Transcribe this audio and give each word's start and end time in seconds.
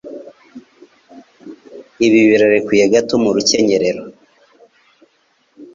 Ibi 2.05 2.19
birarekuye 2.29 2.83
gato 2.93 3.15
mu 3.23 3.29
rukenyerero. 3.35 4.03